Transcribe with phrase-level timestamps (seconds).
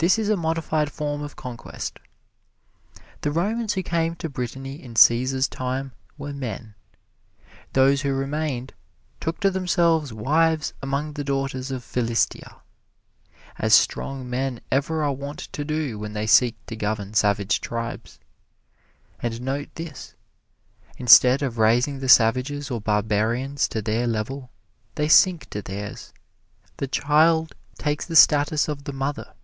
[0.00, 1.98] This is a modified form of conquest.
[3.22, 6.76] The Romans who came to Brittany in Cæsar's time were men.
[7.72, 8.74] Those who remained
[9.18, 12.58] "took to themselves wives among the daughters of Philistia,"
[13.58, 18.20] as strong men ever are wont to do when they seek to govern savage tribes.
[19.18, 20.14] And note this
[20.96, 24.50] instead of raising the savages or barbarians to their level,
[24.94, 26.12] they sink to theirs.
[26.76, 29.34] The child takes the status of the mother.